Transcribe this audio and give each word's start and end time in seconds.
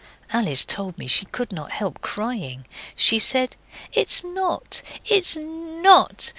Alice 0.33 0.65
told 0.65 0.97
me 0.97 1.05
she 1.05 1.27
could 1.27 1.51
not 1.51 1.69
help 1.69 2.01
crying. 2.01 2.65
She 2.95 3.19
said 3.19 3.55
'It's 3.93 4.23
not! 4.23 4.81
it's 5.05 5.35
NOT! 5.35 6.29